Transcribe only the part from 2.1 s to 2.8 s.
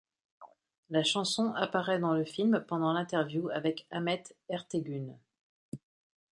le film